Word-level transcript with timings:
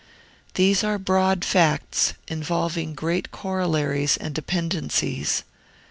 These 0.55 0.83
are 0.83 0.97
broad 0.97 1.45
facts, 1.45 2.15
involving 2.27 2.95
great 2.95 3.29
corollaries 3.29 4.17
and 4.17 4.33
dependencies. 4.33 5.43